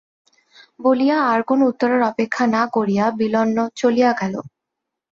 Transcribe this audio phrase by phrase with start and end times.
[0.79, 3.49] বলিয়া আর কোনো উত্তরের অপেক্ষা না করিয়া বিল্বন
[3.75, 4.45] চলিয়া গেলেন।